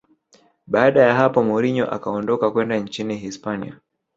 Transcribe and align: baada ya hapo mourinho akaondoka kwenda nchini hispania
baada 0.67 1.01
ya 1.01 1.13
hapo 1.15 1.43
mourinho 1.43 1.89
akaondoka 1.91 2.51
kwenda 2.51 2.77
nchini 2.77 3.15
hispania 3.17 3.79